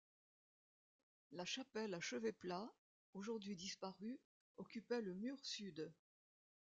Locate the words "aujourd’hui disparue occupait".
3.13-5.03